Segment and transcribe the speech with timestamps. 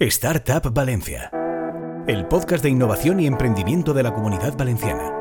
[0.00, 1.28] Startup Valencia,
[2.06, 5.12] el podcast de innovación y emprendimiento de la comunidad valenciana.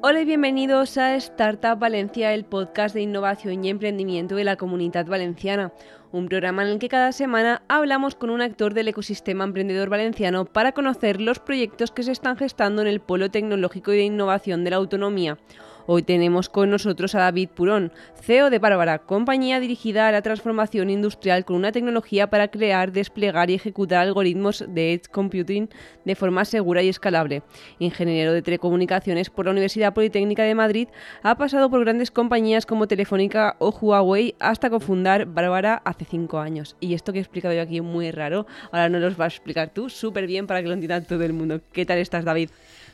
[0.00, 5.06] Hola y bienvenidos a Startup Valencia, el podcast de innovación y emprendimiento de la comunidad
[5.06, 5.72] valenciana,
[6.12, 10.44] un programa en el que cada semana hablamos con un actor del ecosistema emprendedor valenciano
[10.44, 14.62] para conocer los proyectos que se están gestando en el polo tecnológico y de innovación
[14.62, 15.38] de la autonomía
[15.86, 17.92] Hoy tenemos con nosotros a David Purón,
[18.22, 23.50] CEO de Bárbara, compañía dirigida a la transformación industrial con una tecnología para crear, desplegar
[23.50, 25.68] y ejecutar algoritmos de Edge Computing
[26.06, 27.42] de forma segura y escalable.
[27.78, 30.88] Ingeniero de telecomunicaciones por la Universidad Politécnica de Madrid,
[31.22, 36.76] ha pasado por grandes compañías como Telefónica o Huawei hasta cofundar Bárbara hace cinco años.
[36.80, 39.68] Y esto que he explicado yo aquí muy raro, ahora nos lo vas a explicar
[39.68, 41.60] tú súper bien para que lo entienda todo el mundo.
[41.72, 42.48] ¿Qué tal estás, David?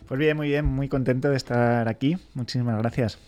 [0.06, 2.16] Pues bien, muy bien, muy contento de estar aquí.
[2.34, 3.18] Muchísimas gracias.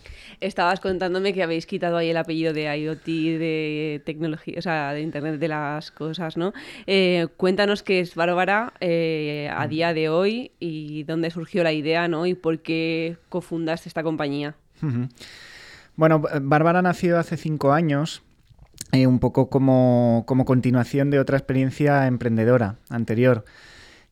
[0.41, 5.01] Estabas contándome que habéis quitado ahí el apellido de IoT, de tecnología, o sea, de
[5.01, 6.53] Internet de las cosas, ¿no?
[6.87, 9.69] Eh, cuéntanos qué es Bárbara eh, a mm.
[9.71, 12.27] día de hoy y dónde surgió la idea, ¿no?
[12.27, 14.57] Y por qué cofundaste esta compañía.
[15.95, 18.23] Bueno, Bárbara nació hace cinco años
[18.91, 23.45] eh, un poco como, como continuación de otra experiencia emprendedora anterior.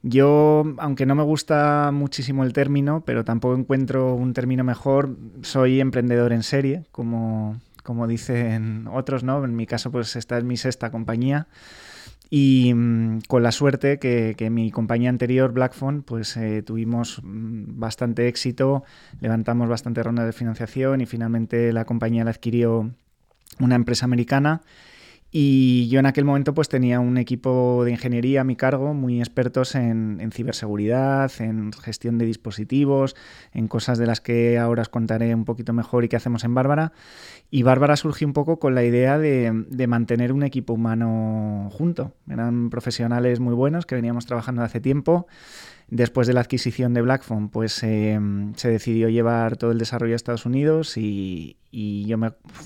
[0.03, 5.81] Yo, aunque no me gusta muchísimo el término, pero tampoco encuentro un término mejor, soy
[5.81, 9.45] emprendedor en serie, como, como dicen otros, ¿no?
[9.45, 11.49] En mi caso, pues esta es mi sexta compañía.
[12.31, 17.79] Y mm, con la suerte que, que, mi compañía anterior, Blackphone, pues eh, tuvimos mm,
[17.79, 18.85] bastante éxito,
[19.21, 22.91] levantamos bastante rondas de financiación y finalmente la compañía la adquirió
[23.59, 24.63] una empresa americana
[25.33, 29.21] y yo en aquel momento pues tenía un equipo de ingeniería a mi cargo, muy
[29.21, 33.15] expertos en, ciberseguridad, en gestión de dispositivos,
[33.53, 36.55] en cosas de las que ahora os contaré un poquito mejor y qué hacemos en
[36.55, 36.93] Bárbara.
[37.49, 42.13] Y Bárbara surgió un poco con la idea de, de mantener un equipo humano junto.
[42.29, 45.29] Eran profesionales muy buenos que veníamos trabajando hace tiempo.
[45.91, 50.17] Después de la adquisición de Blackphone, pues em, se decidió llevar todo el desarrollo a
[50.17, 52.17] Estados Unidos y, yo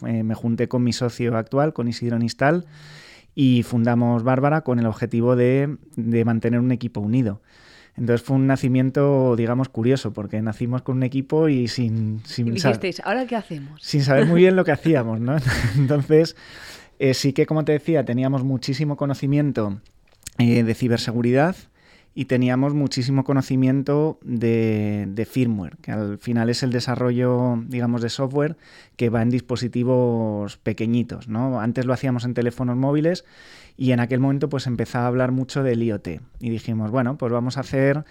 [0.06, 2.66] eh, me, junté con mi socio actual, con Isidro Nistal,
[3.34, 7.40] y fundamos Bárbara con el objetivo de, mantener un equipo unido.
[7.96, 12.20] Entonces fue un nacimiento, digamos, curioso, porque nacimos con un equipo y sin...
[12.26, 13.80] sin dijisteis, ¿ahora qué hacemos?
[13.82, 15.36] Sin saber muy bien lo que hacíamos, ¿no?
[15.78, 16.36] Entonces,
[16.98, 19.80] eh, sí que, como te decía, teníamos muchísimo conocimiento
[20.36, 21.56] eh, de ciberseguridad,
[22.14, 28.56] y teníamos muchísimo conocimiento de, firmware, que al final es el desarrollo, digamos, de software
[28.96, 31.60] que va en dispositivos pequeñitos, ¿no?
[31.60, 33.24] Antes lo hacíamos en teléfonos móviles
[33.76, 36.08] y en aquel momento pues empezaba a hablar mucho del IoT
[36.38, 38.04] y dijimos, bueno, pues vamos a hacer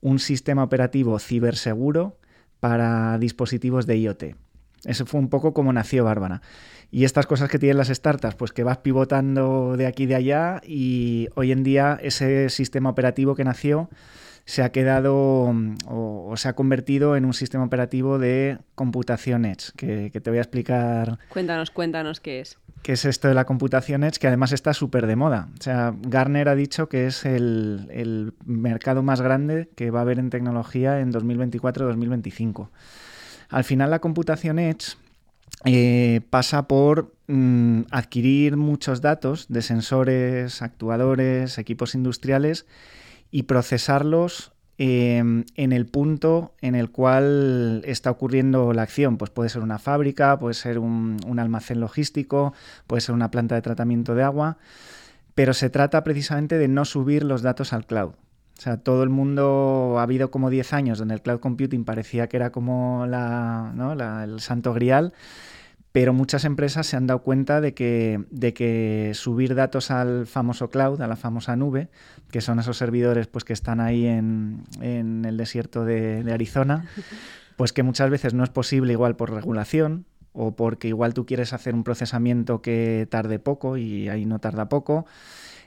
[0.00, 2.16] un sistema operativo ciberseguro
[2.58, 4.24] para dispositivos de IoT.
[4.84, 6.42] Eso fue un poco como nació Bárbara.
[6.94, 10.14] Y estas cosas que tienen las startups, pues que vas pivotando de aquí y de
[10.14, 13.88] allá y hoy en día ese sistema operativo que nació
[14.44, 19.72] se ha quedado mm, o, se ha convertido en un sistema operativo de computación Edge,
[19.74, 21.18] que, te voy a explicar.
[21.30, 22.58] Cuéntanos, cuéntanos qué es.
[22.82, 24.18] ¿Qué es esto de la computación Edge?
[24.18, 25.48] Que además está súper de moda.
[25.58, 30.02] O sea, Garner ha dicho que es el, el mercado más grande que va a
[30.02, 32.68] haber en tecnología en 2024-2025.
[33.48, 34.96] Al final la computación Edge
[35.64, 42.66] eh, pasa por mm, adquirir muchos datos de sensores, actuadores, equipos industriales
[43.30, 49.18] y procesarlos em, en el punto en el cual está ocurriendo la acción.
[49.18, 52.54] Pues puede ser una fábrica, puede ser un, un almacén logístico,
[52.86, 54.58] puede ser una planta de tratamiento de agua,
[55.34, 58.14] pero se trata precisamente de no subir los datos al cloud.
[58.58, 62.28] O sea, todo el mundo, ha habido como 10 años donde el cloud computing parecía
[62.28, 63.94] que era como la, ¿no?
[63.94, 65.12] la, el santo grial
[65.92, 70.70] pero muchas empresas se han dado cuenta de que, de que subir datos al famoso
[70.70, 71.90] cloud, a la famosa nube,
[72.30, 76.86] que son esos servidores pues, que están ahí en, el desierto de, Arizona,
[77.56, 81.52] pues que muchas veces no es posible igual por regulación o porque igual tú quieres
[81.52, 85.04] hacer un procesamiento que tarde poco y ahí no tarda poco.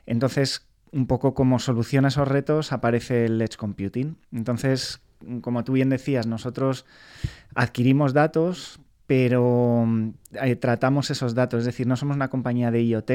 [0.08, 4.18] Entonces, un poco como soluciona esos retos aparece el Edge Computing.
[4.32, 5.02] Entonces,
[5.42, 6.86] como tú bien decías, nosotros
[7.54, 9.88] adquirimos datos, pero
[10.42, 13.12] eh, tratamos esos datos, es decir, no somos una compañía de IoT,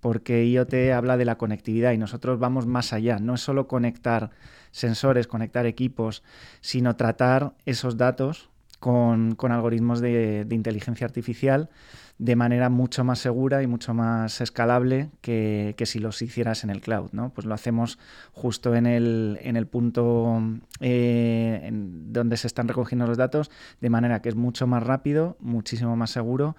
[0.00, 4.30] porque IoT habla de la conectividad y nosotros vamos más allá, no es solo conectar
[4.70, 6.22] sensores, conectar equipos,
[6.60, 8.50] sino tratar esos datos
[8.84, 11.70] con, algoritmos de, inteligencia artificial
[12.18, 16.82] de manera mucho más segura y mucho más escalable que, si los hicieras en el
[16.82, 17.08] cloud.
[17.12, 17.30] ¿no?
[17.30, 17.98] Pues lo hacemos
[18.32, 20.38] justo en el, en el punto
[20.80, 23.50] eh, donde se están recogiendo los datos,
[23.80, 26.54] de manera que es mucho más rápido, muchísimo más seguro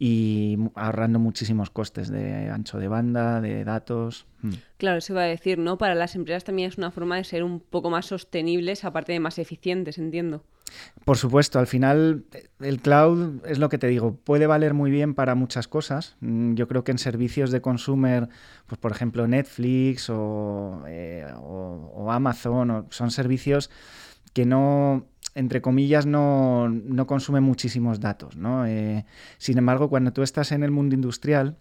[0.00, 4.26] y ahorrando muchísimos costes de ancho de banda, de datos.
[4.42, 4.54] Hmm.
[4.78, 5.78] Claro, eso iba a decir, ¿no?
[5.78, 9.20] Para las empresas también es una forma de ser un poco más sostenibles, aparte de
[9.20, 10.44] más eficientes, entiendo.
[11.04, 12.24] Por supuesto, al final
[12.60, 16.16] el cloud es lo que te digo, puede valer muy bien para muchas cosas.
[16.20, 18.28] Mm, yo creo que en servicios de consumer,
[18.66, 23.70] pues por ejemplo Netflix o, eh, o Amazon, son servicios
[24.34, 25.06] que no
[25.38, 26.68] entre comillas, no,
[27.06, 28.36] consume muchísimos datos.
[28.36, 28.66] ¿no?
[28.66, 29.04] Eh,
[29.38, 31.56] sin embargo, cuando tú estás en el mundo industrial,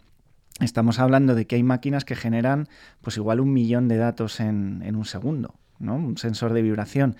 [0.59, 2.67] estamos hablando de que hay máquinas que generan
[3.01, 5.95] pues igual un millón de datos en, un segundo, ¿no?
[5.95, 7.17] un sensor de vibración.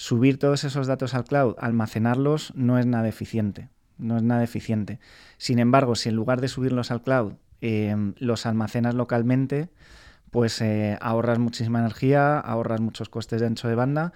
[0.00, 3.68] Subir todos esos datos al cloud, almacenarlos, no es nada eficiente.
[3.96, 5.00] No es nada eficiente.
[5.38, 9.70] Sin embargo, si en lugar de subirlos al cloud, eh, los almacenas localmente,
[10.30, 14.12] pues eh, ahorras muchísima energía, ahorras muchos costes de ancho de banda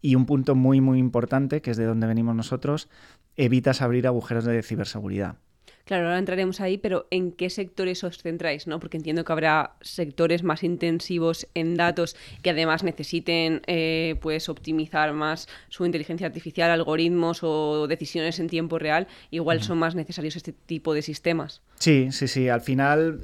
[0.00, 2.88] y un punto muy, muy importante, que es de donde venimos nosotros,
[3.36, 5.36] evitas abrir agujeros de ciberseguridad.
[5.84, 8.66] Claro, ahora entraremos ahí, pero ¿en qué sectores os centráis?
[8.66, 8.78] ¿no?
[8.78, 15.12] Porque entiendo que habrá sectores más intensivos en datos que además necesiten eh, pues optimizar
[15.12, 19.08] más su inteligencia artificial, algoritmos o decisiones en tiempo real.
[19.30, 21.62] Igual son más necesarios este tipo de sistemas.
[21.78, 22.48] Sí, sí, sí.
[22.48, 23.20] Al final,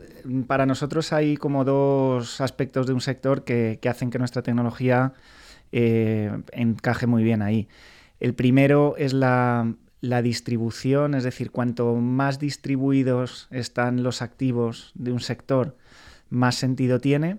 [0.49, 5.13] para nosotros hay como dos aspectos de un sector que, que hacen que nuestra tecnología
[5.73, 7.69] eh, encaje muy bien ahí.
[8.21, 15.21] El primero es la, distribución, es decir, cuanto más distribuidos están los activos de un
[15.21, 15.77] sector,
[16.31, 17.39] más sentido tiene.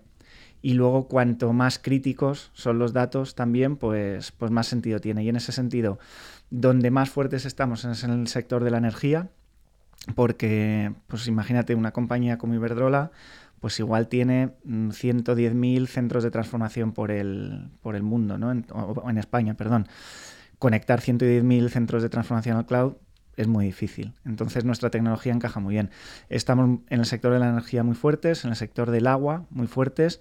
[0.61, 5.23] Y luego, cuanto más críticos son los datos también, pues, pues más sentido tiene.
[5.23, 5.99] Y en ese sentido,
[6.49, 9.29] donde más fuertes estamos es en el sector de la energía,
[10.15, 13.11] porque, pues imagínate, una compañía como Iberdrola
[13.59, 18.51] pues igual tiene 110.000 mm, centros de transformación por el, por el mundo, ¿no?
[18.51, 19.87] En, o, en España, perdón.
[20.59, 22.93] Conectar 110.000 centros de transformación al cloud
[23.37, 24.13] es muy difícil.
[24.25, 25.89] Entonces nuestra tecnología encaja muy bien.
[26.27, 29.67] Estamos en el sector de la energía muy fuertes, en el sector del agua muy
[29.67, 30.19] fuertes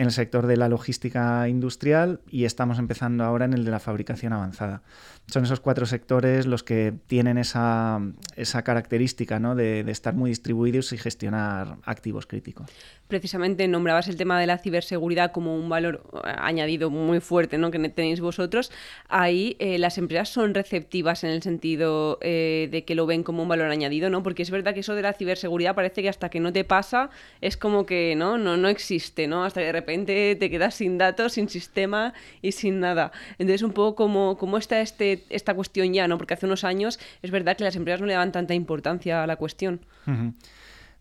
[0.00, 3.80] en el sector de la logística industrial y estamos empezando ahora en el de la
[3.80, 4.80] fabricación avanzada.
[5.26, 8.00] Son esos cuatro sectores los que tienen esa,
[8.34, 9.54] esa característica ¿no?
[9.54, 12.70] de, de, estar muy distribuidos y gestionar activos críticos.
[13.08, 17.70] Precisamente nombrabas el tema de la ciberseguridad como un valor eh, añadido muy fuerte ¿no?
[17.70, 18.72] que tenéis vosotros.
[19.06, 23.42] Ahí eh, las empresas son receptivas en el sentido eh, de que lo ven como
[23.42, 24.22] un valor añadido, ¿no?
[24.22, 27.10] porque es verdad que eso de la ciberseguridad parece que hasta que no te pasa
[27.42, 29.44] es como que no, no, no existe, ¿no?
[29.44, 33.12] hasta que repente te quedas sin datos, sin sistema y sin nada.
[33.38, 36.18] Entonces, un poco como, cómo está este, esta cuestión ya, ¿no?
[36.18, 39.26] Porque hace unos años es verdad que las empresas no le daban tanta importancia a
[39.26, 39.80] la cuestión.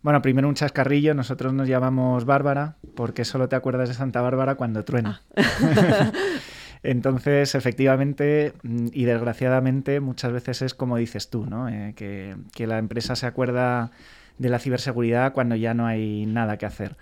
[0.02, 1.14] Bueno, primero un chascarrillo.
[1.14, 5.22] Nosotros nos llamamos Bárbara porque solo te acuerdas de Santa Bárbara cuando truena.
[5.36, 6.12] Ah.
[6.84, 11.68] Entonces, efectivamente y desgraciadamente, muchas veces es como dices tú, ¿no?
[11.68, 13.92] Eh, que, que, la empresa se acuerda
[14.38, 16.96] de la ciberseguridad cuando ya no hay nada que hacer.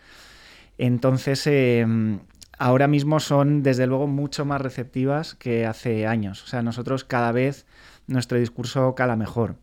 [0.77, 2.19] Entonces, em,
[2.57, 6.43] ahora mismo son desde luego mucho más receptivas que hace años.
[6.43, 7.65] O sea, nosotros cada vez
[8.07, 9.55] nuestro discurso cala mejor.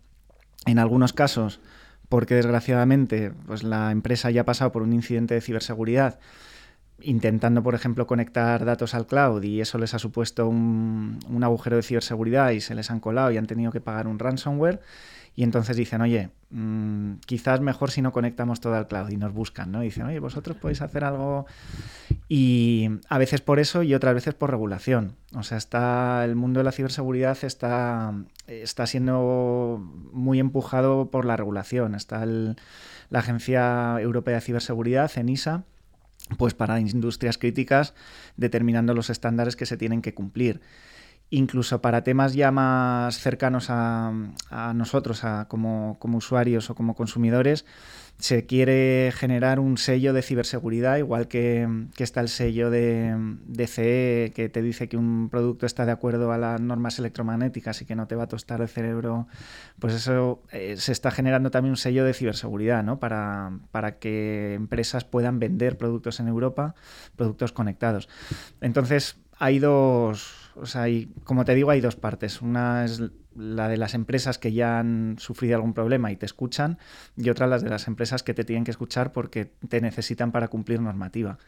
[0.67, 1.61] En algunos casos,
[2.09, 6.19] porque desgraciadamente pues la empresa ya ha pasado por un incidente de ciberseguridad
[7.01, 11.77] intentando, por ejemplo, conectar datos al cloud y eso les ha supuesto un, un agujero
[11.77, 14.81] de ciberseguridad y se les han colado y han tenido que pagar un ransomware
[15.37, 19.33] y entonces dicen, oye, mm, quizás mejor si no conectamos todo al cloud y nos
[19.33, 19.81] buscan, ¿no?
[19.81, 21.47] dicen, oye, vosotros podéis hacer algo.
[22.29, 25.17] Y a veces por eso y otras veces por regulación.
[25.35, 28.15] O sea, está el mundo de la ciberseguridad está,
[28.47, 31.97] está siendo muy empujado por la regulación.
[31.97, 32.55] Está la
[33.11, 35.65] Agencia Europea de Ciberseguridad, ENISA,
[36.39, 37.95] pues para industrias críticas,
[38.37, 40.61] determinando los estándares que se tienen que cumplir
[41.35, 44.13] incluso para temas ya más cercanos a,
[44.75, 47.65] nosotros, a, como, usuarios o como consumidores,
[48.19, 54.49] se quiere generar un sello de ciberseguridad, igual que, está el sello de, CE que
[54.49, 58.07] te dice que un producto está de acuerdo a las normas electromagnéticas y que no
[58.07, 59.27] te va a tostar el cerebro.
[59.81, 63.01] Pues eso eh, se está generando también un sello de ciberseguridad, ¿no?
[63.01, 66.77] Para que empresas puedan vender productos en Europa,
[67.17, 68.09] productos conectados.
[68.61, 70.87] Entonces, hay dos o sea,
[71.25, 72.43] como te digo, hay dos partes.
[72.43, 73.03] Una es
[73.37, 76.79] la de las empresas que ya han sufrido algún problema y te escuchan,
[77.17, 80.49] y otra las de las empresas que te tienen que escuchar porque te necesitan para
[80.49, 81.39] cumplir normativa.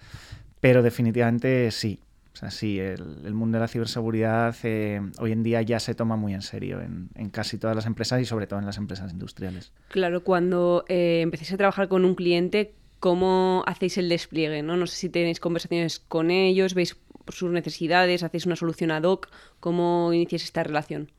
[0.61, 2.01] Pero definitivamente sí.
[2.33, 6.17] O sea, sí, el, mundo de la ciberseguridad eh, hoy en día ya se toma
[6.17, 9.73] muy en serio en, casi todas las empresas y sobre todo en las empresas industriales.
[9.89, 14.63] Claro, cuando eh, empecéis a trabajar con un cliente, ¿cómo hacéis el despliegue?
[14.63, 14.77] ¿no?
[14.77, 16.99] no sé si tenéis conversaciones con ellos, veis
[17.31, 19.29] sus necesidades, hacéis una solución ad hoc,
[19.61, 21.11] ¿cómo iniciáis esta relación?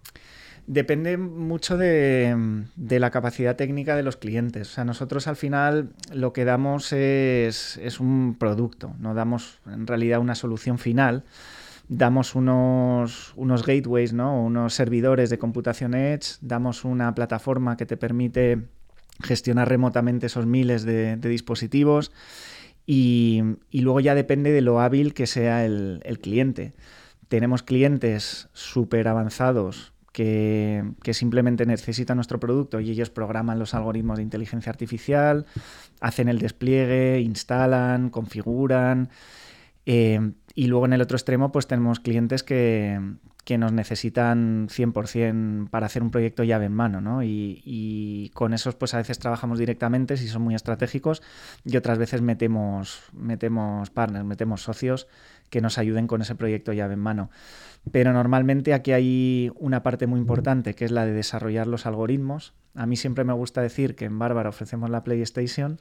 [0.67, 2.35] Depende mucho de,
[2.75, 4.69] la capacidad técnica de los clientes.
[4.69, 10.19] O sea, nosotros al final lo que damos es, un producto, no damos en realidad
[10.19, 11.23] una solución final.
[11.87, 14.43] Damos unos, unos gateways, ¿no?
[14.43, 18.67] unos servidores de computación Edge, damos una plataforma que te permite
[19.23, 22.11] gestionar remotamente esos miles de, dispositivos
[22.89, 26.73] y, luego ya depende de lo hábil que sea el, cliente.
[27.27, 34.23] Tenemos clientes súper avanzados que, simplemente necesitan nuestro producto y ellos programan los algoritmos de
[34.23, 35.45] inteligencia artificial,
[35.99, 39.09] hacen el despliegue, instalan, configuran.
[39.85, 42.99] Eh, y luego en el otro extremo, pues tenemos clientes que,
[43.55, 47.23] nos necesitan 100% para hacer un proyecto llave en mano, ¿no?
[47.23, 51.21] Y, y, con esos, pues a veces trabajamos directamente si son muy estratégicos
[51.63, 55.07] y otras veces metemos, metemos partners, metemos socios
[55.49, 57.29] que nos ayuden con ese proyecto llave en mano.
[57.91, 62.53] Pero normalmente aquí hay una parte muy importante que es la de desarrollar los algoritmos.
[62.75, 65.79] A mí siempre me gusta decir que en Bárbara ofrecemos la PlayStation,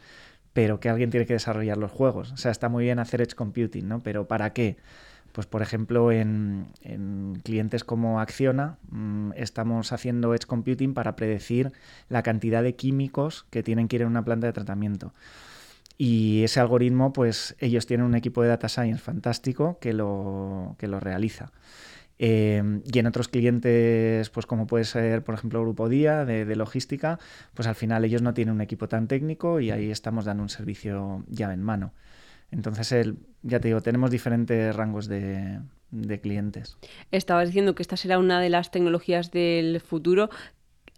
[0.53, 2.33] pero que alguien tiene que desarrollar los juegos.
[2.33, 4.03] O sea, está muy bien hacer edge computing, ¿no?
[4.03, 4.77] Pero ¿para qué?
[5.37, 6.69] Pues por ejemplo, en,
[7.45, 11.73] clientes como Acciona mm, estamos haciendo edge computing para predecir
[12.09, 15.13] la cantidad de químicos que tienen que ir en una planta de tratamiento.
[15.99, 20.89] Y ese algoritmo, pues ellos tienen un equipo de data science fantástico que lo, que
[20.89, 21.53] lo realiza.
[22.19, 27.19] Eh, y en otros clientes, pues como puede ser, por ejemplo, Grupo Día de, logística,
[27.53, 30.49] pues al final ellos no tienen un equipo tan técnico y ahí estamos dando un
[30.49, 31.93] servicio llave en mano.
[32.51, 35.61] Entonces, el, ya te digo, tenemos diferentes rangos de,
[36.21, 36.77] clientes.
[37.11, 40.31] Estabas diciendo que esta será una de las tecnologías del futuro.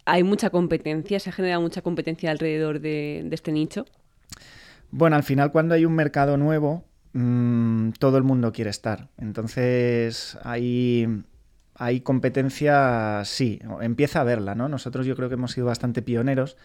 [0.05, 1.19] ¿Hay mucha competencia?
[1.19, 3.85] ¿Se genera mucha competencia alrededor de este nicho?
[4.91, 9.09] Bueno, al final cuando hay un mercado nuevo, Mm, todo el mundo quiere estar.
[9.17, 11.23] Entonces, hay,
[11.75, 14.69] hay competencia, sí, empieza a verla, ¿no?
[14.69, 16.57] Nosotros yo creo que hemos sido bastante pioneros,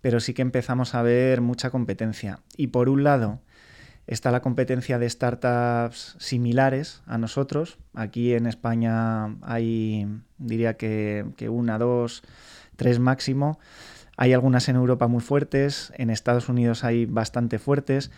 [0.00, 2.40] pero sí que empezamos a ver mucha competencia.
[2.56, 3.40] Y por un lado,
[4.08, 7.78] está la competencia de startups similares a nosotros.
[7.94, 12.22] Aquí en España hay, diría que, una, dos,
[12.76, 13.60] tres máximo.
[14.16, 18.10] Hay algunas en Europa muy fuertes, en Estados Unidos hay bastante fuertes,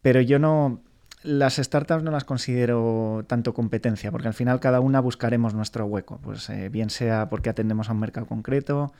[0.00, 0.80] pero yo no,
[1.24, 6.20] las startups no las considero tanto competencia, porque al final cada una buscaremos nuestro hueco,
[6.22, 8.92] pues eh, bien sea porque atendemos a un mercado concreto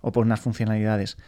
[0.00, 1.18] o por unas funcionalidades.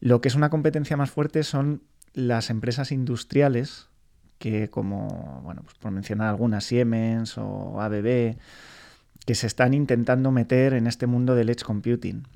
[0.00, 3.88] Lo que es una competencia más fuerte son las empresas industriales,
[4.42, 8.36] que como, bueno, pues por mencionar algunas, Siemens o ABB,
[9.24, 12.26] que se están intentando meter en este mundo del edge computing.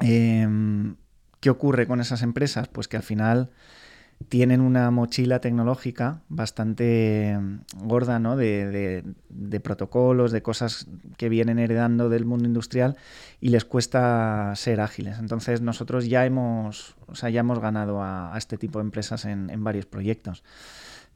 [0.00, 0.96] Em,
[1.40, 2.68] ¿Qué ocurre con esas empresas?
[2.68, 3.50] Pues que al final
[4.30, 8.36] tienen una mochila tecnológica bastante mm, gorda, ¿no?
[8.38, 9.04] De,
[9.62, 10.86] protocolos, de cosas
[11.18, 12.96] que vienen heredando del mundo industrial
[13.38, 15.18] y les cuesta ser ágiles.
[15.18, 19.50] Entonces nosotros ya hemos, o sea, ya hemos ganado a, este tipo de empresas en,
[19.50, 20.42] en varios proyectos.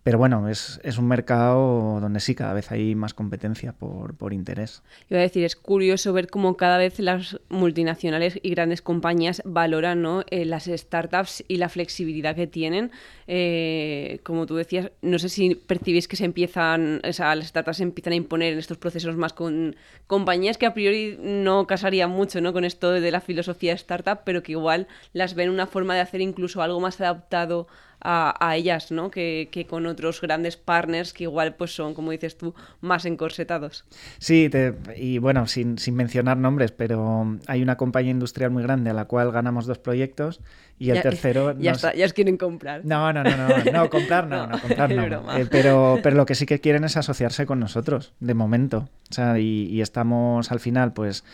[0.09, 4.83] Pero bueno, es, un mercado donde sí, cada vez hay más competencia por, por interés.
[5.11, 9.99] Iba a decir, es curioso ver cómo cada vez las multinacionales y grandes compañías valoran.
[10.31, 12.91] Eh, las startups y la flexibilidad que tienen.
[13.27, 17.77] Eh, como tú decías, no sé si percibís que se empiezan, o sea, las startups
[17.77, 22.09] se empiezan a imponer en estos procesos más con compañías que a priori no casarían
[22.09, 22.55] mucho ¿no?
[22.55, 26.23] con esto de la filosofía startup, pero que igual las ven una forma de hacer
[26.23, 27.69] incluso algo más adaptado
[28.01, 29.11] a, ellas, ¿no?
[29.11, 33.85] Que, con otros grandes partners que igual pues son, como dices tú, más encorsetados.
[34.19, 34.51] Sí,
[34.97, 39.33] y bueno, sin, mencionar nombres, pero hay una compañía industrial muy grande a la cual
[39.33, 40.41] ganamos dos proyectos
[40.79, 41.57] y el tercero...
[41.59, 42.85] Ya está, ya os quieren comprar.
[42.85, 45.37] No, no, no, no, no comprar no, no, comprar no.
[45.37, 48.89] Eh, pero, pero lo que sí que quieren es asociarse con nosotros, de momento.
[49.11, 51.25] O sea, y estamos al final, pues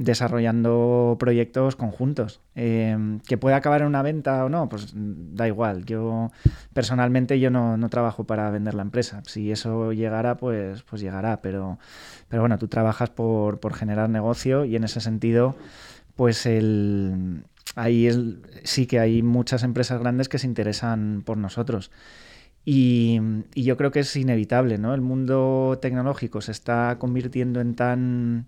[0.00, 2.40] desarrollando proyectos conjuntos.
[2.54, 2.96] Eh,
[3.28, 5.84] que pueda acabar en una venta o no, pues da igual.
[5.84, 6.32] Yo
[6.72, 9.22] personalmente yo no, trabajo para vender la empresa.
[9.26, 11.42] Si eso llegara, pues, pues llegará.
[11.42, 11.78] Pero,
[12.28, 15.54] pero bueno, tú trabajas por, generar negocio y en ese sentido,
[16.16, 17.44] pues el,
[17.76, 18.08] ahí
[18.64, 21.90] sí que hay muchas empresas grandes que se interesan por nosotros.
[22.64, 23.20] Y,
[23.54, 24.94] y, yo creo que es inevitable, ¿no?
[24.94, 28.46] El mundo tecnológico se está convirtiendo en tan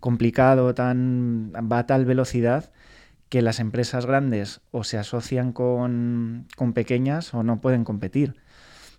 [0.00, 2.70] complicado, tan, va a tal velocidad
[3.28, 8.36] que las empresas grandes o se asocian con, pequeñas o no pueden competir.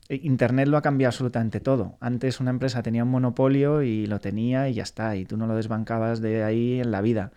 [0.09, 1.97] Internet lo ha cambiado absolutamente todo.
[1.99, 5.47] Antes una empresa tenía un monopolio y lo tenía y ya está, y tú no
[5.47, 7.31] lo desbancabas de ahí en la vida.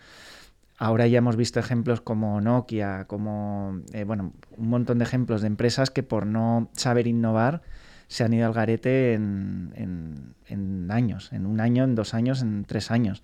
[0.77, 5.47] Ahora ya hemos visto ejemplos como Nokia, como, eh, bueno, un montón de ejemplos de
[5.47, 7.61] empresas que por no saber innovar
[8.07, 12.65] se han ido al garete en, en años, en un año, en dos años, en
[12.65, 13.23] tres años.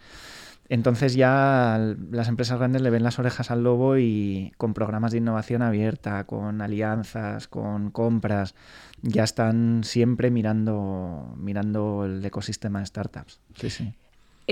[0.69, 1.77] Entonces ya
[2.11, 6.23] las empresas grandes le ven las orejas al lobo y con programas de innovación abierta,
[6.23, 8.55] con alianzas, con compras,
[9.01, 13.41] ya están siempre mirando, mirando el ecosistema de startups.
[13.55, 13.93] Sí, sí.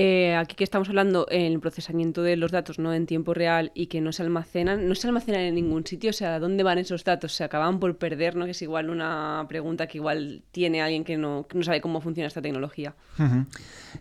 [0.02, 3.74] Eh, aquí que estamos hablando en el procesamiento de los datos no en tiempo real
[3.74, 6.78] y que no se almacenan, no se almacenan en ningún sitio, o sea, ¿dónde van
[6.78, 7.34] esos datos?
[7.34, 8.38] ¿Se acaban por perder?
[8.38, 8.46] ¿no?
[8.46, 12.30] Que es igual una pregunta que igual tiene alguien que no, no sabe cómo funciona
[12.30, 12.96] esta tecnología.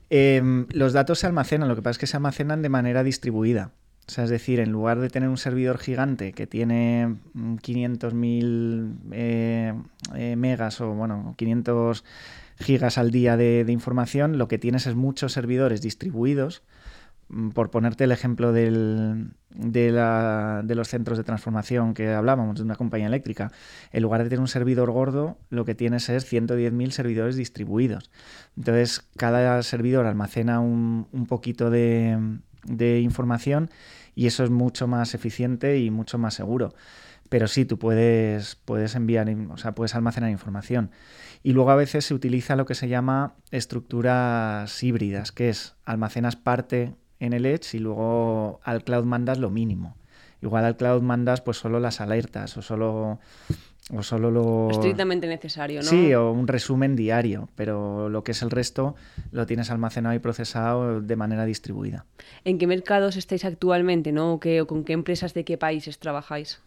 [0.08, 3.72] Em, los datos se almacenan, lo que pasa es que se almacenan de manera distribuida.
[4.06, 9.12] O sea, es decir, en lugar de tener un servidor gigante que tiene 500.000 mm,
[9.12, 9.74] eh,
[10.14, 12.04] eh, megas o, bueno, 500
[12.58, 16.62] gigas al día de, información, lo que tienes es muchos servidores distribuidos.
[17.28, 22.56] Mm, por ponerte el ejemplo del, de, la, de, los centros de transformación que hablábamos,
[22.56, 23.52] de una compañía eléctrica,
[23.92, 28.10] en lugar de tener un servidor gordo, lo que tienes es 110.000 servidores distribuidos.
[28.56, 33.70] Entonces, cada servidor almacena un, un poquito de, de información
[34.14, 36.74] y eso es mucho más eficiente y mucho más seguro.
[37.28, 40.90] Pero sí, tú puedes, puedes enviar, o sea, puedes almacenar información.
[41.42, 46.36] Y luego a veces se utiliza lo que se llama estructuras híbridas, que es almacenas
[46.36, 49.96] parte en el Edge y luego al cloud mandas lo mínimo.
[50.40, 53.18] Igual al cloud mandas pues solo las alertas o solo
[53.94, 55.88] o solo lo estrictamente necesario, ¿no?
[55.88, 58.94] Sí, o un resumen diario, pero lo que es el resto
[59.32, 62.04] lo tienes almacenado y procesado de manera distribuida.
[62.44, 64.34] ¿En qué mercados estáis actualmente, no?
[64.34, 66.60] ¿O, qué, o con qué empresas de qué países trabajáis?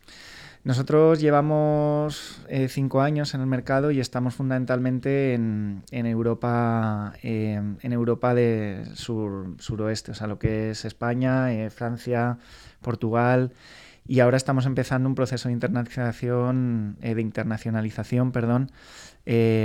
[0.63, 7.93] Nosotros llevamos eh, cinco años en el mercado y estamos fundamentalmente en, Europa, eh, en
[7.93, 12.37] Europa de sur, suroeste, o sea, lo que es España, eh, Francia,
[12.81, 13.53] Portugal.
[14.07, 18.71] Y ahora estamos empezando un proceso de internacionalización, de internacionalización, perdón,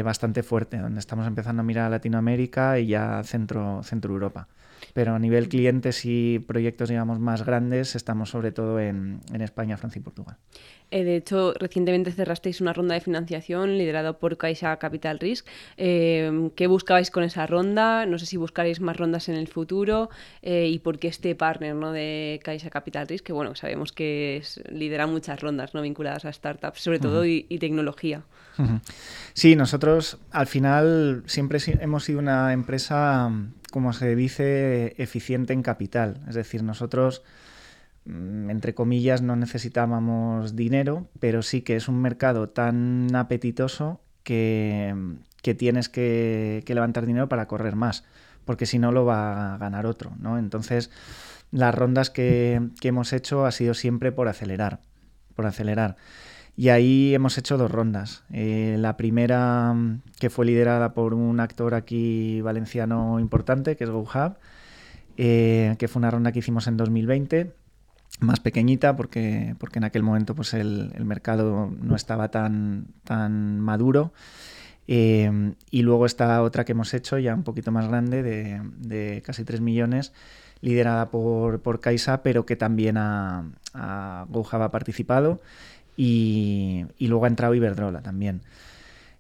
[0.05, 4.49] bastante fuerte, donde estamos empezando a mirar a Latinoamérica y ya centro, centro Europa
[4.97, 9.99] pero a nivel clientes y proyectos, digamos, más grandes, estamos sobre todo en, España, Francia
[9.99, 10.38] y Portugal.
[10.91, 15.47] Eh, de hecho, recientemente cerrasteis una ronda de financiación liderada por Caixa Capital Risk.
[15.76, 18.07] Eh, ¿Qué buscabais con esa ronda?
[18.07, 20.09] No sé si buscaréis más rondas en el futuro
[20.41, 21.93] eh, y por qué este partner ¿no?
[21.93, 25.82] de Caixa Capital Risk, que bueno, sabemos que lidera muchas rondas ¿no?
[25.82, 28.23] vinculadas a startups, sobre todo y, tecnología.
[29.35, 33.30] Sí, nosotros al final siempre hemos sido una empresa
[33.76, 36.23] como se dice, eficiente en capital.
[36.26, 37.23] Es decir, nosotros,
[38.06, 44.95] mm, entre comillas, no necesitábamos dinero, pero sí que es un mercado tan apetitoso que,
[45.58, 48.04] tienes que, levantar dinero para correr más,
[48.47, 50.17] porque si no lo va a ganar otro.
[50.21, 50.39] ¿no?
[50.39, 50.91] Entonces,
[51.50, 54.80] las rondas que, que hemos hecho ha sido siempre por acelerar,
[55.34, 55.99] por acelerar.
[56.56, 58.25] Y ahí hemos hecho dos rondas.
[58.32, 63.90] Eh, la primera, mm, que fue liderada por un actor aquí valenciano importante, que es
[63.90, 64.36] GoHub,
[65.19, 67.52] eh, que fue una ronda que hicimos en 2020,
[68.21, 74.12] más pequeñita, porque, porque en aquel momento pues, el, mercado no estaba tan, tan maduro.
[74.88, 79.45] Eh, y luego está otra que hemos hecho, ya un poquito más grande, de, casi
[79.45, 80.12] 3 millones,
[80.62, 85.40] liderada por, por Kaisa, pero que también a, a GoHub ha participado
[85.97, 88.43] y, luego ha entrado Iberdrola también.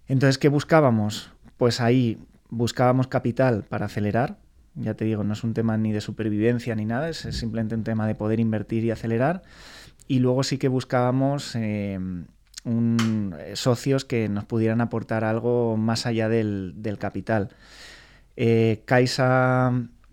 [0.08, 1.30] Entonces, ¿qué buscábamos?
[1.56, 4.38] Pues ahí buscábamos capital para acelerar.
[4.74, 7.82] Ya te digo, no es un tema ni de supervivencia ni nada, es simplemente un
[7.82, 9.42] tema de poder invertir y acelerar.
[10.06, 11.98] Y luego sí que buscábamos eh,
[12.64, 17.48] un, socios que nos pudieran aportar algo más allá del, capital.
[18.36, 18.82] Eh,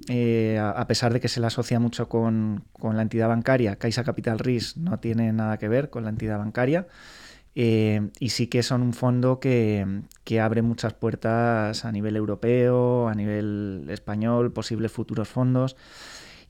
[0.10, 4.40] eh, a pesar de que se le asocia mucho con, la entidad bancaria, Caixa Capital
[4.40, 6.88] Risk no tiene nada que ver con la entidad bancaria.
[7.56, 9.86] Eh, y sí que son un fondo que,
[10.24, 15.76] que, abre muchas puertas a nivel europeo, a nivel español, posibles futuros fondos.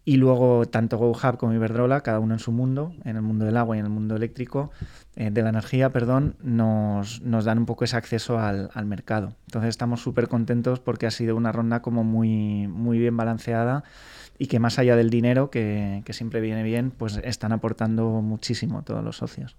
[0.06, 3.56] Y luego tanto GoHub como Iberdrola, cada uno en su mundo, en el mundo del
[3.56, 4.72] agua y en el mundo eléctrico,
[5.16, 9.34] eh, de la energía, perdón, nos, nos, dan un poco ese acceso al, al mercado.
[9.48, 13.86] Entonces estamos súper contentos porque ha sido una ronda como muy, muy bien balanceada
[14.38, 18.82] y que más allá del dinero, que, que siempre viene bien, pues están aportando muchísimo
[18.84, 19.56] todos los socios.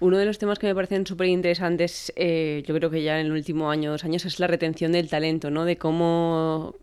[0.00, 3.26] Uno de los temas que me parecen súper interesantes, eh, yo creo que ya en
[3.26, 5.64] el último año, dos años, es la retención del talento, ¿no?
[5.64, 6.74] De cómo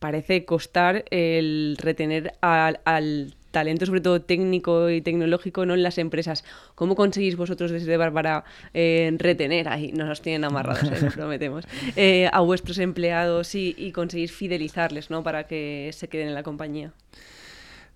[0.00, 5.74] parece costar el retener al, talento, sobre todo técnico y tecnológico, ¿no?
[5.74, 6.44] en las empresas.
[6.74, 11.64] ¿Cómo conseguís vosotros desde Bárbara eh, retener, ahí no nos tienen amarrados, eh, lo prometemos,
[11.96, 15.22] eh, a vuestros empleados y, y conseguir fidelizarles ¿no?
[15.22, 16.92] para que se queden en la compañía?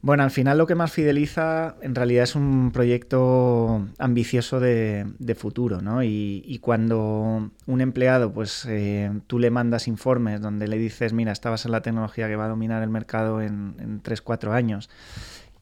[0.04, 5.80] Bueno, al final lo que más fideliza en realidad es un proyecto ambicioso de, futuro,
[5.80, 6.02] ¿no?
[6.02, 11.48] Y, cuando un empleado, pues eh, tú le mandas informes donde le dices, mira, esta
[11.48, 14.52] va a ser la tecnología que va a dominar el mercado en, en 3, 4
[14.52, 14.90] años.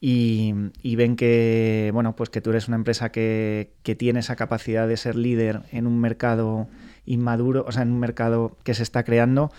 [0.01, 0.53] Y,
[0.97, 4.97] ven que, bueno, pues que tú eres una empresa que, que tiene esa capacidad de
[4.97, 6.67] ser líder en un mercado
[7.05, 9.53] inmaduro, o sea, en un mercado que se está creando,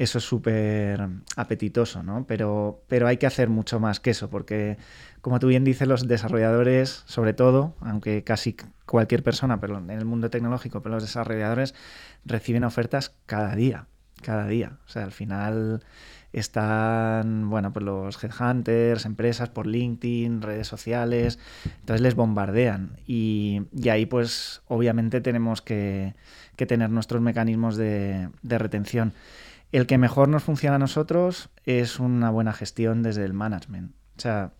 [0.00, 2.24] eso es súper apetitoso, ¿no?
[2.26, 4.78] Pero, pero hay que hacer mucho más que eso, porque
[5.20, 10.06] como tú bien dices, los desarrolladores, sobre todo, aunque casi cualquier persona, pero en el
[10.06, 11.74] mundo tecnológico, pero los desarrolladores
[12.24, 13.88] reciben ofertas cada día,
[14.22, 14.78] cada día.
[14.86, 15.84] O sea, al final
[16.32, 21.38] están, bueno, pues los headhunters, empresas por LinkedIn, redes sociales,
[21.80, 22.96] entonces les bombardean.
[23.06, 26.14] Y, ahí, pues, obviamente tenemos que,
[26.56, 29.12] tener nuestros mecanismos de, de retención.
[29.72, 33.92] El que mejor nos funciona a nosotros es una buena gestión desde el management.
[34.16, 34.52] O sea,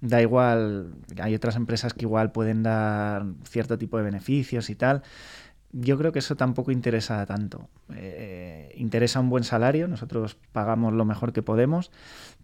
[0.00, 5.02] da igual, hay otras empresas que igual pueden dar cierto tipo de beneficios y tal.
[5.72, 7.68] Yo creo que eso tampoco interesa tanto.
[7.94, 11.90] Eh, interesa un buen salario, nosotros pagamos lo mejor que podemos,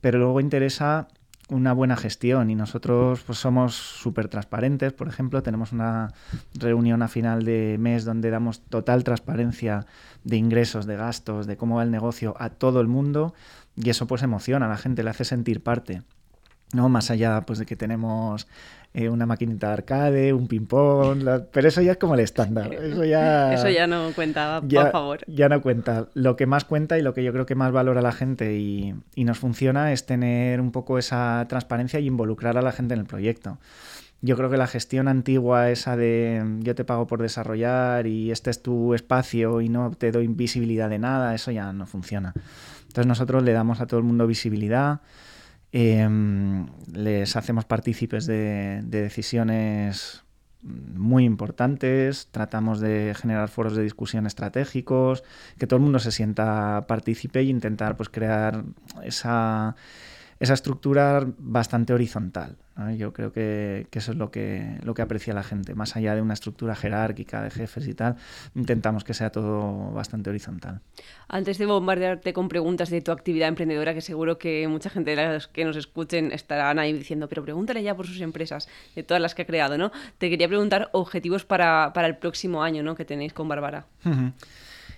[0.01, 1.09] pero luego interesa
[1.49, 4.93] una buena gestión y nosotros pues somos súper transparentes.
[4.93, 6.13] Por ejemplo, tenemos una
[6.55, 9.87] reunión a final de mes donde damos total transparencia
[10.25, 13.35] de ingresos, de gastos, de cómo va el negocio a todo el mundo
[13.77, 16.03] y eso pues emociona a la gente, le hace sentir parte.
[16.75, 16.89] ¿no?
[16.89, 18.47] Más allá pues, de que tenemos
[18.93, 22.73] eh, una maquinita de arcade, un ping-pong, pero eso ya es como el estándar.
[22.73, 25.21] Eso ya, eso ya no cuenta, por favor.
[25.27, 26.09] Ya no cuenta.
[26.15, 28.95] Lo que más cuenta y lo que yo creo que más valora la gente y,
[29.15, 33.01] y nos funciona es tener un poco esa transparencia y involucrar a la gente en
[33.01, 33.59] el proyecto.
[34.25, 38.51] Yo creo que la gestión antigua, esa de yo te pago por desarrollar y este
[38.51, 42.33] es tu espacio y no te doy visibilidad de nada, eso ya no funciona.
[42.83, 45.01] Entonces nosotros le damos a todo el mundo visibilidad,
[45.77, 50.23] Em, les hacemos partícipes de, decisiones
[50.63, 55.25] muy importantes, tratamos de generar foros de discusión estratégicos,
[55.59, 58.63] que todo el mundo se sienta partícipe e intentar pues, crear
[59.03, 59.75] esa,
[60.41, 62.57] esa estructura bastante horizontal.
[62.97, 65.75] Yo creo que, eso es lo que, lo que aprecia la gente.
[65.75, 68.17] Más allá de una estructura jerárquica de jefes y tal,
[68.57, 70.81] intentamos que sea todo bastante horizontal.
[71.29, 75.17] Antes de bombardearte con preguntas de tu actividad emprendedora, que seguro que mucha gente de
[75.17, 79.23] las que nos escuchen estarán ahí diciendo, pero pregúntale ya por sus empresas, de todas
[79.23, 79.93] las que ha creado, ¿no?
[80.19, 82.97] Te quería preguntar objetivos para, el próximo año, ¿no?
[82.97, 83.87] Que tenéis con Bárbara.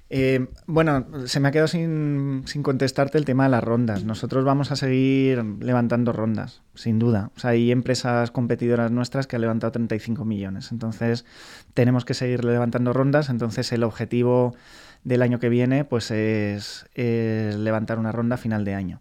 [0.09, 4.05] Eh, bueno, se me ha quedado sin, contestarte el tema de las rondas.
[4.05, 7.31] Nosotros vamos a seguir levantando rondas, sin duda.
[7.37, 10.71] O sea, hay empresas competidoras nuestras que han levantado 35 millones.
[10.71, 11.25] Entonces,
[11.75, 13.31] tenemos que seguir levantando rondas.
[13.31, 14.55] Entonces, el objetivo
[15.03, 19.01] del año que viene pues es, es levantar una ronda a final de año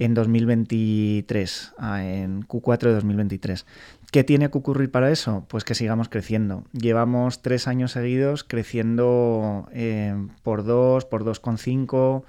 [0.00, 3.66] en 2023, ah, en Q4 de 2023.
[4.10, 5.44] ¿Qué tiene que ocurrir para eso?
[5.48, 6.64] Pues que sigamos creciendo.
[6.72, 12.24] Llevamos tres años seguidos creciendo eh, por 2, por 2,5,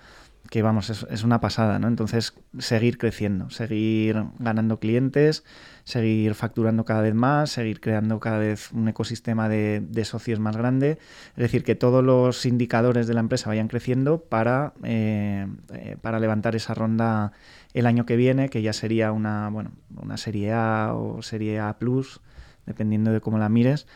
[0.51, 1.87] que vamos, es, una pasada, ¿no?
[1.87, 5.45] Entonces, seguir creciendo, seguir ganando clientes,
[5.85, 10.99] seguir facturando cada vez más, seguir creando cada vez un ecosistema de, socios más grande.
[11.37, 16.19] Es decir, que todos los indicadores de la empresa vayan creciendo para, eh, eh, para
[16.19, 17.31] levantar esa ronda
[17.73, 21.79] el año que viene, que ya sería una, bueno, una serie A o serie A
[21.79, 22.19] Plus,
[22.65, 23.87] dependiendo de cómo la mires,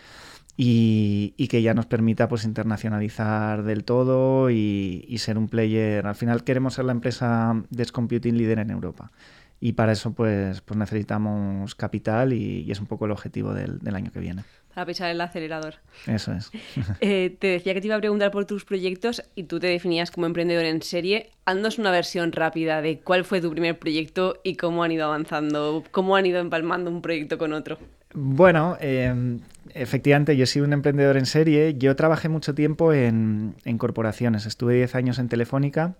[0.57, 6.07] y, que ya nos permita pues internacionalizar del todo y, ser un player.
[6.07, 9.11] Al final queremos ser la empresa de computing líder en Europa.
[9.59, 14.11] Y para eso pues, pues necesitamos capital y, es un poco el objetivo del año
[14.11, 14.43] que viene
[14.75, 15.75] a pisar el acelerador.
[16.05, 16.51] Eso es.
[17.01, 20.11] Eh, te decía que te iba a preguntar por tus proyectos y tú te definías
[20.11, 21.31] como emprendedor en serie.
[21.45, 25.83] Haznos una versión rápida de cuál fue tu primer proyecto y cómo han ido avanzando,
[25.91, 27.77] cómo han ido empalmando un proyecto con otro.
[28.13, 29.39] Bueno, em,
[29.75, 31.75] efectivamente, yo he sido un emprendedor en serie.
[31.77, 34.45] Yo trabajé mucho tiempo en, corporaciones.
[34.45, 35.95] Estuve 10 años en Telefónica,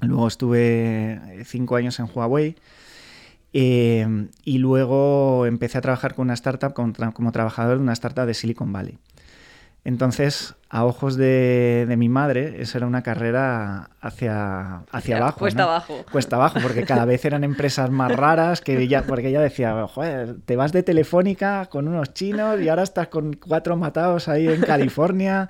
[0.00, 2.56] luego estuve 5 años en Huawei.
[3.52, 8.34] Em, y luego empecé a trabajar con una startup como, trabajador de una startup de
[8.34, 8.98] Silicon Valley.
[9.84, 15.38] Entonces, a ojos de, mi madre, eso era una carrera hacia, hacia abajo.
[15.38, 16.04] Cuesta abajo.
[16.12, 20.36] Cuesta abajo, porque cada vez eran empresas más raras, que ella, porque ella decía, joder,
[20.44, 24.60] te vas de Telefónica con unos chinos y ahora estás con cuatro matados ahí en
[24.60, 25.48] California.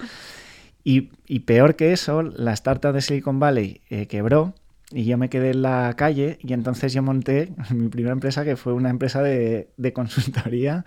[0.85, 4.55] Y, peor que eso, la startup de Silicon Valley eh, quebró
[4.91, 8.57] y yo me quedé en la calle y entonces yo monté mi primera empresa que
[8.57, 10.85] fue una empresa de, de consultoría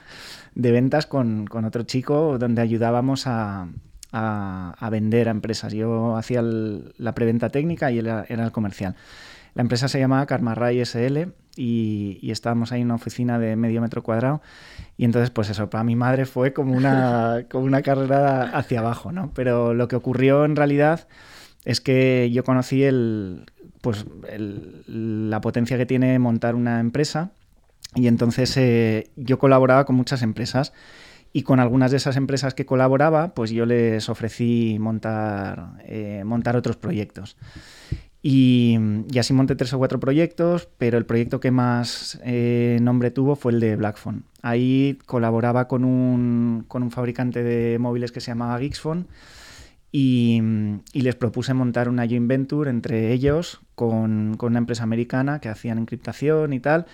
[0.55, 3.67] de ventas con, con, otro chico donde ayudábamos a,
[4.11, 5.73] a, a vender a empresas.
[5.73, 8.95] Yo hacía el, la preventa técnica y él era, era el comercial.
[9.53, 13.81] La empresa se llamaba Karmarray SL y, y, estábamos ahí en una oficina de medio
[13.81, 14.41] metro cuadrado
[14.97, 19.11] y entonces pues eso, para mi madre fue como una, como una carrera hacia abajo,
[19.11, 19.31] ¿no?
[19.35, 21.07] Pero lo que ocurrió en realidad
[21.65, 23.45] es que yo conocí el,
[23.81, 24.05] pues,
[24.87, 27.31] la potencia que tiene montar una empresa
[27.95, 30.71] y entonces eh, yo colaboraba con muchas empresas
[31.33, 36.55] y con algunas de esas empresas que colaboraba, pues yo les ofrecí montar, eh, montar
[36.55, 37.37] otros proyectos.
[38.23, 38.77] Y,
[39.11, 43.35] y, así monté tres o cuatro proyectos, pero el proyecto que más eh, nombre tuvo
[43.35, 44.25] fue el de Blackphone.
[44.43, 49.07] Ahí colaboraba con un, con un fabricante de móviles que se llamaba Geeksphone
[49.91, 50.41] y,
[50.93, 55.77] les propuse montar una joint venture entre ellos con, con, una empresa americana que hacían
[55.77, 56.85] encriptación y tal,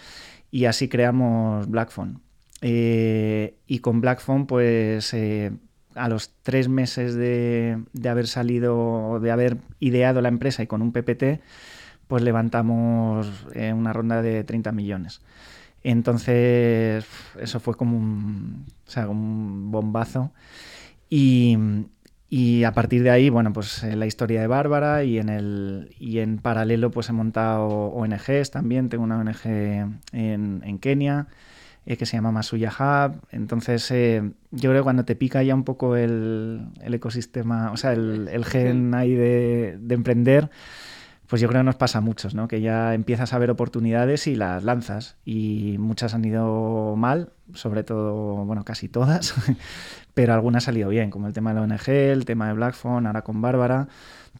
[0.51, 2.21] y así creamos Blackphone.
[2.61, 5.51] Eh, y con Blackphone, pues eh,
[5.95, 10.81] a los tres meses de, de, haber salido, de haber ideado la empresa y con
[10.81, 11.41] un PPT,
[12.07, 15.21] pues levantamos eh, una ronda de 30 millones.
[15.83, 17.05] Entonces,
[17.39, 20.31] eso fue como un, o sea, un bombazo.
[21.09, 21.57] Y,
[22.29, 26.19] y, a partir de ahí, bueno, pues la historia de Bárbara y en, el, y
[26.19, 28.89] en paralelo pues he montado ONGs también.
[28.89, 31.27] Tengo una ONG en, en Kenia
[31.87, 33.21] eh, que se llama Masuya Hub.
[33.31, 37.77] Entonces, eh, yo creo que cuando te pica ya un poco el, el ecosistema, o
[37.77, 40.49] sea, el, el gen ahí de, de, emprender,
[41.27, 42.47] pues yo creo que nos pasa a muchos, ¿no?
[42.47, 45.17] Que ya empiezas a ver oportunidades y las lanzas.
[45.25, 49.33] Y muchas han ido mal, sobre todo, bueno, casi todas,
[50.13, 53.07] pero algunas han salido bien, como el tema de la ONG, el tema de Blackphone,
[53.07, 53.87] ahora con Bárbara.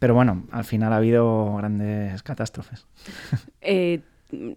[0.00, 2.86] Pero bueno, al final ha habido grandes catástrofes.
[3.60, 4.00] Eh,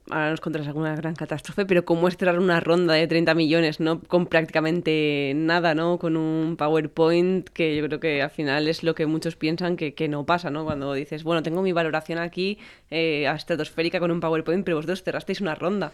[0.10, 3.80] ahora nos contarás alguna gran catástrofe, pero cómo es cerrar una ronda de 30 millones,
[3.80, 4.02] ¿no?
[4.02, 5.98] Con prácticamente nada, ¿no?
[5.98, 9.94] Con un PowerPoint que yo creo que al final es lo que muchos piensan que,
[9.94, 10.66] que no pasa, ¿no?
[10.66, 12.58] Cuando dices, bueno, tengo mi valoración aquí
[12.90, 15.92] eh, estratosférica con un PowerPoint, pero vosotros cerrasteis una ronda.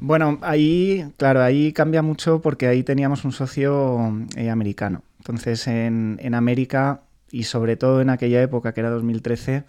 [0.00, 5.02] Bueno, ahí, claro, ahí cambia mucho porque ahí teníamos un socio eh, americano.
[5.18, 9.64] Entonces, en, en América, y sobre todo en aquella época, que era 2013,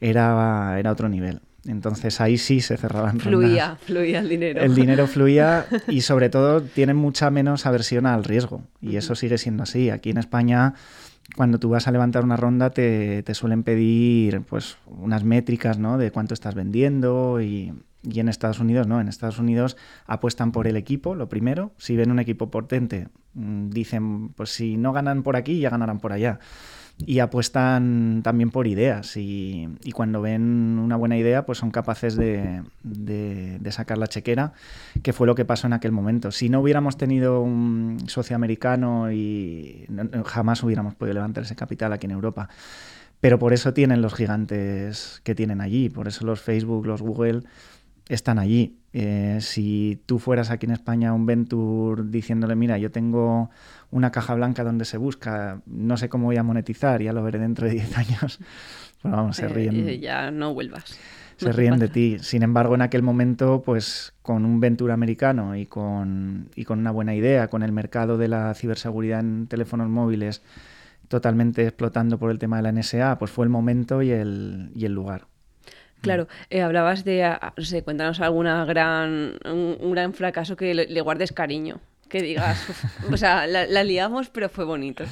[0.00, 1.40] era, era otro nivel.
[1.66, 3.82] Entonces ahí sí se cerraban Fluía, rondas.
[3.84, 4.60] fluía el dinero.
[4.60, 8.62] El dinero fluía y sobre todo tienen mucha menos aversión al riesgo.
[8.80, 9.90] Y eso sigue siendo así.
[9.90, 10.74] Aquí en España,
[11.36, 15.96] cuando tú vas a levantar una ronda, te, te suelen pedir pues unas métricas ¿no?
[15.96, 17.72] de cuánto estás vendiendo y,
[18.02, 19.00] y, en Estados Unidos no.
[19.00, 21.72] En Estados Unidos apuestan por el equipo, lo primero.
[21.78, 26.12] Si ven un equipo potente, dicen, pues si no ganan por aquí, ya ganarán por
[26.12, 26.40] allá
[26.98, 32.62] y apuestan también por ideas y, cuando ven una buena idea pues son capaces de,
[33.70, 34.52] sacar la chequera,
[35.02, 36.30] que fue lo que pasó en aquel momento.
[36.30, 39.86] Si no hubiéramos tenido un socio americano y
[40.24, 42.48] jamás hubiéramos podido levantar ese capital aquí en Europa.
[43.20, 47.40] Pero por eso tienen los gigantes que tienen allí, por eso los Facebook, los Google
[48.08, 48.76] están allí.
[48.92, 53.50] Eh, si tú fueras aquí en España un Venture diciéndole, mira, yo tengo
[53.94, 57.38] una caja blanca donde se busca, no sé cómo voy a monetizar, ya lo veré
[57.38, 58.40] dentro de 10 años,
[59.00, 59.88] pues vamos, se ríen.
[59.88, 60.98] Eh, ya no vuelvas.
[61.36, 62.18] Se no ríen de ti.
[62.20, 66.90] Sin embargo, en aquel momento, pues con un Venture americano y con, y con una
[66.90, 70.42] buena idea, con el mercado de la ciberseguridad en teléfonos móviles
[71.06, 74.86] totalmente explotando por el tema de la NSA, pues fue el momento y el, y
[74.86, 75.26] el lugar.
[76.00, 80.86] Claro, eh, hablabas de, no sé, cuéntanos alguna gran, un, un gran fracaso que le,
[80.86, 81.80] le, guardes cariño,
[82.14, 82.64] que digas,
[83.10, 85.02] o sea, la, liamos, pero fue bonito.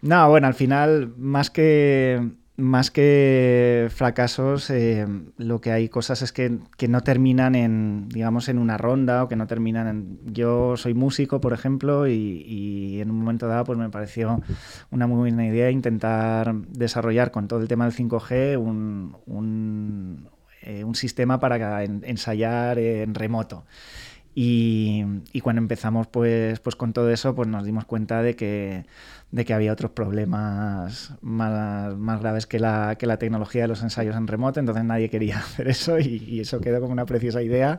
[0.00, 5.06] No, bueno, al final, más que, más que fracasos, eh,
[5.36, 9.28] lo que hay cosas es que, que, no terminan en, digamos, en una ronda o
[9.28, 10.18] que no terminan en...
[10.32, 14.40] Yo soy músico, por ejemplo, y, en un momento dado pues me pareció
[14.90, 20.30] una muy buena idea intentar desarrollar con todo el tema del 5G un, un,
[20.62, 23.66] eh, un sistema para ensayar en remoto.
[24.34, 28.84] Y, y, cuando empezamos pues, pues con todo eso, pues nos dimos cuenta de que,
[29.30, 33.82] de que había otros problemas más, más graves que la, que la, tecnología de los
[33.82, 37.42] ensayos en remoto, entonces nadie quería hacer eso y, y eso quedó como una preciosa
[37.42, 37.78] idea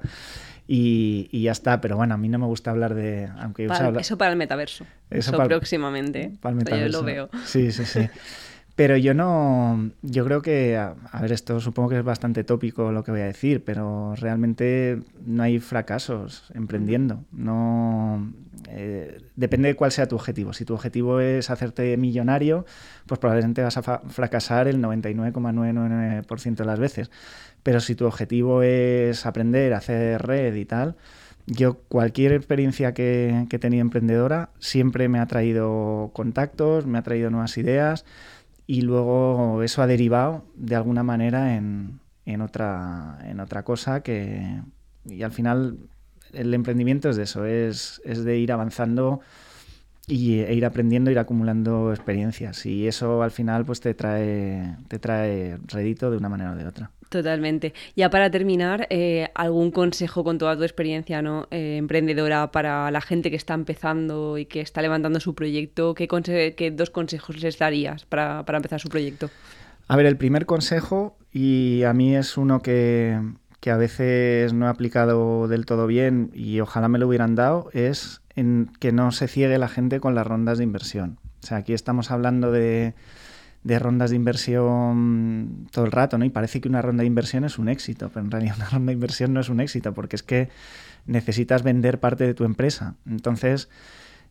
[0.67, 1.81] y, y, ya está.
[1.81, 3.29] Pero bueno, a mí no me gusta hablar de...
[3.39, 3.89] Aunque para.
[3.99, 4.85] Eso para el metaverso.
[5.09, 6.31] Eso, eso para, próximamente.
[6.41, 6.85] Para el metaverso.
[6.85, 7.29] yo lo veo.
[7.45, 8.07] Sí, sí, sí.
[8.75, 13.05] Pero yo no, yo creo que, a, ver, esto supongo que es bastante tópico lo
[13.05, 17.23] que voy a decir, pero realmente no hay fracasos emprendiendo.
[17.31, 18.33] No,
[18.67, 20.51] eh, depende de cuál sea tu objetivo.
[20.51, 22.65] Si tu objetivo es hacerte millonario,
[23.05, 27.11] pues probablemente vas a fracasar el 99,99% de las veces.
[27.63, 30.97] Pero si tu objetivo es aprender, hacer red y tal,
[31.47, 37.03] yo cualquier experiencia que, que he tenido emprendedora siempre me ha traído contactos, me ha
[37.03, 38.03] traído nuevas ideas
[38.67, 44.61] y luego eso ha derivado de alguna manera en, en, otra, en otra cosa que...
[45.07, 45.77] Y al final
[46.33, 49.21] el emprendimiento es de eso, es, es de ir avanzando
[50.07, 52.65] y, e ir aprendiendo, ir acumulando experiencias.
[52.65, 56.67] Y eso al final pues te trae, te trae rédito de una manera o de
[56.67, 56.91] otra.
[57.09, 57.73] Totalmente.
[57.95, 61.47] Ya para terminar, eh, ¿algún consejo con toda tu experiencia ¿no?
[61.51, 65.93] Eh, emprendedora para la gente que está empezando y que está levantando su proyecto?
[65.93, 66.07] ¿Qué,
[66.57, 69.29] qué dos consejos les darías para, para, empezar su proyecto?
[69.87, 73.19] A ver, el primer consejo, y a mí es uno que,
[73.59, 77.69] que a veces no he aplicado del todo bien y ojalá me lo hubieran dado,
[77.73, 81.19] es en que no se ciegue la gente con las rondas de inversión.
[81.43, 82.95] O sea, aquí estamos hablando de
[83.65, 86.23] de rondas de inversión todo el rato, ¿no?
[86.23, 88.91] Y parece que una ronda de inversión es un éxito, pero en realidad una ronda
[88.91, 90.49] de inversión no es un éxito, porque es que
[91.07, 92.95] necesitas vender parte de tu empresa.
[93.07, 93.69] Entonces,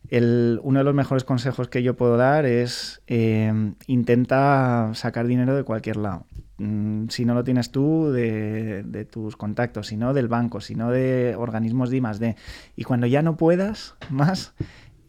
[0.09, 5.63] uno de los mejores consejos que yo puedo dar es eh, intenta sacar dinero de
[5.63, 6.25] cualquier lado.
[6.57, 10.75] Mm, si no lo tienes tú, de, de, tus contactos, si no del banco, si
[10.75, 12.35] no de organismos de I +D.
[12.77, 14.53] Y cuando ya no puedas más,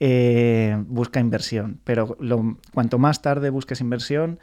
[0.01, 1.81] eh, busca inversión.
[1.85, 4.39] Pero lo, cuanto más tarde busques inversión,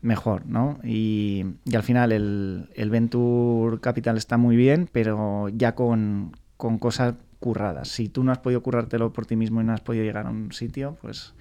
[0.00, 0.78] mejor, ¿no?
[0.84, 7.88] Y, al final el, Venture Capital está muy bien, pero ya con, con, cosas curradas.
[7.88, 10.30] Si tú no has podido currártelo por ti mismo y no has podido llegar a
[10.30, 11.34] un sitio, pues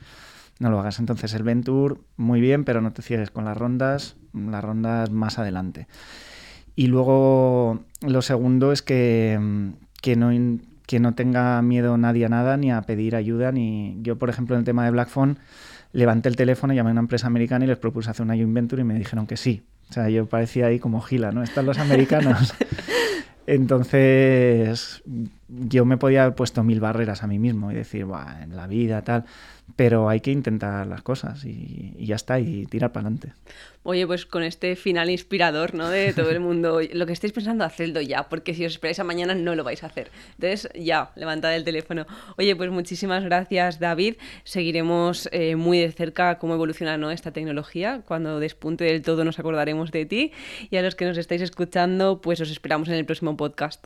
[0.60, 1.00] no lo hagas.
[1.00, 5.40] Entonces el Venture, muy bien, pero no te cierres con las rondas, las rondas más
[5.40, 5.88] adelante.
[6.76, 10.32] Y luego lo segundo es que, que no
[10.86, 14.56] que no tenga miedo nadie a nada, ni a pedir ayuda, ni yo, por ejemplo,
[14.56, 15.38] en el tema de Blackphone,
[15.92, 18.82] levanté el teléfono, llamé a una empresa americana y les propuse hacer una joint venture
[18.82, 19.64] y me dijeron que sí.
[19.90, 21.44] O sea, yo parecía ahí como gila, ¿no?
[21.44, 22.54] Están los americanos.
[23.46, 25.04] Entonces,
[25.68, 28.06] yo me podía haber puesto mil barreras a mí mismo y decir,
[28.42, 29.26] en la vida, tal
[29.76, 33.34] pero hay que intentar las cosas y, ya está, y tirar para adelante.
[33.84, 35.90] Oye, pues con este final inspirador, ¿no?
[35.90, 39.04] De todo el mundo, lo que estéis pensando, hacedlo ya, porque si os esperáis a
[39.04, 40.12] mañana no lo vais a hacer.
[40.38, 42.06] Entonces, ya, levantad el teléfono.
[42.38, 44.16] Oye, pues muchísimas gracias, David.
[44.44, 47.10] Seguiremos eh, muy de cerca cómo evoluciona ¿no?
[47.10, 48.04] esta tecnología.
[48.06, 50.32] Cuando despunte del todo nos acordaremos de ti.
[50.70, 53.86] Y a los que nos estáis escuchando, pues os esperamos en el próximo podcast.